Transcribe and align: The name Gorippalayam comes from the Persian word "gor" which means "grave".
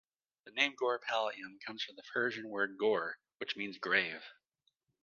The 0.45 0.51
name 0.53 0.73
Gorippalayam 0.77 1.61
comes 1.63 1.83
from 1.83 1.95
the 1.95 2.01
Persian 2.11 2.49
word 2.49 2.75
"gor" 2.79 3.19
which 3.37 3.55
means 3.55 3.77
"grave". 3.77 4.23